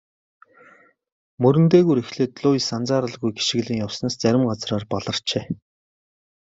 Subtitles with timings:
[1.41, 5.43] Мөрөн дээгүүр эхлээд Луис анзааралгүй гишгэлэн явснаас зарим газраар баларчээ.